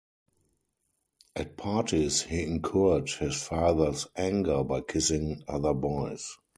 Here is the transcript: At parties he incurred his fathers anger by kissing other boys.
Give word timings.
At 1.35 1.57
parties 1.57 2.23
he 2.23 2.41
incurred 2.41 3.07
his 3.09 3.39
fathers 3.39 4.07
anger 4.15 4.63
by 4.63 4.81
kissing 4.81 5.43
other 5.47 5.75
boys. 5.75 6.39